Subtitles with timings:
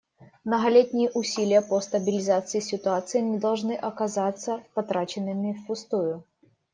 [0.43, 6.23] Многолетние усилия по стабилизации ситуации не должны оказаться потраченными впустую.